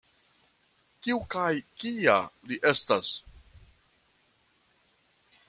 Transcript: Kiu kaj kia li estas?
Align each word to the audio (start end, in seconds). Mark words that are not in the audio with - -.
Kiu 1.01 1.19
kaj 1.35 1.51
kia 1.83 2.15
li 2.47 2.59
estas? 2.71 3.13